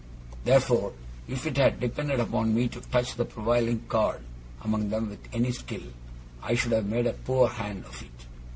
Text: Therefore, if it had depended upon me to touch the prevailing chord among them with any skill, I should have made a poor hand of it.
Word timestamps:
Therefore, 0.45 0.93
if 1.27 1.45
it 1.45 1.57
had 1.57 1.79
depended 1.79 2.19
upon 2.19 2.55
me 2.55 2.67
to 2.69 2.81
touch 2.81 3.13
the 3.13 3.23
prevailing 3.23 3.81
chord 3.81 4.19
among 4.63 4.89
them 4.89 5.11
with 5.11 5.19
any 5.31 5.51
skill, 5.51 5.93
I 6.41 6.55
should 6.55 6.71
have 6.71 6.87
made 6.87 7.05
a 7.05 7.13
poor 7.13 7.47
hand 7.47 7.85
of 7.85 8.01
it. 8.01 8.25